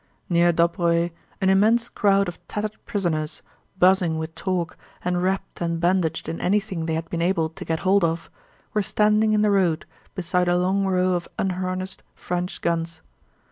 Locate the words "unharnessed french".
11.37-12.61